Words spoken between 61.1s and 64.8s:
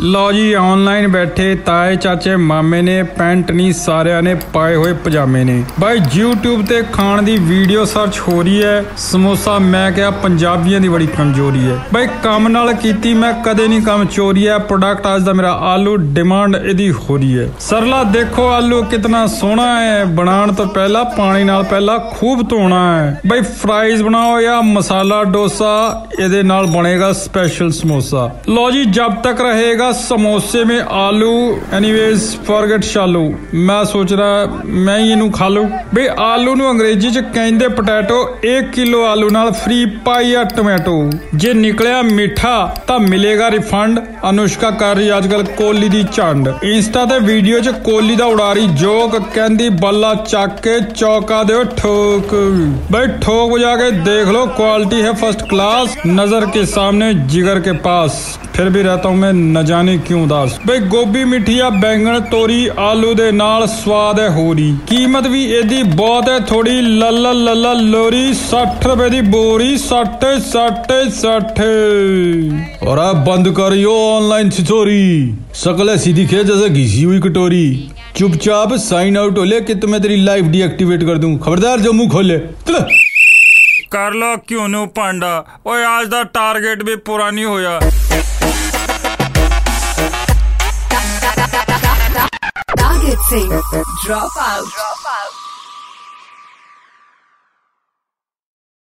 ਮਿੱਠੀ ਆ ਬੈਂਗਣ ਤੋਰੀ ਆਲੂ ਦੇ ਨਾਲ ਸਵਾਦ ਹੈ ਹੋਰੀ